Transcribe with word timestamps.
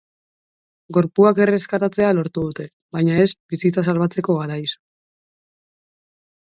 Gorpuak 0.95 1.41
erreskatatzea 1.45 2.09
lortu 2.21 2.47
dute, 2.49 2.67
baina 2.97 3.21
ez 3.27 3.29
bizitza 3.55 3.87
salbatzeko 3.91 4.39
garaiz. 4.43 4.69